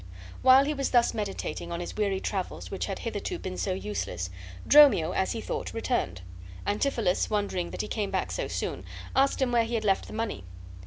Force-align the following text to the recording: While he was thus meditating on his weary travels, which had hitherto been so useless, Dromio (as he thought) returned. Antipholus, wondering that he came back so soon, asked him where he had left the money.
While 0.41 0.65
he 0.65 0.73
was 0.73 0.89
thus 0.89 1.13
meditating 1.13 1.71
on 1.71 1.79
his 1.79 1.95
weary 1.95 2.19
travels, 2.19 2.71
which 2.71 2.87
had 2.87 2.97
hitherto 2.97 3.37
been 3.37 3.55
so 3.55 3.73
useless, 3.75 4.31
Dromio 4.67 5.11
(as 5.11 5.33
he 5.33 5.41
thought) 5.41 5.75
returned. 5.75 6.21
Antipholus, 6.65 7.29
wondering 7.29 7.69
that 7.69 7.81
he 7.83 7.87
came 7.87 8.09
back 8.09 8.31
so 8.31 8.47
soon, 8.47 8.83
asked 9.15 9.39
him 9.43 9.51
where 9.51 9.63
he 9.65 9.75
had 9.75 9.85
left 9.85 10.07
the 10.07 10.13
money. 10.13 10.43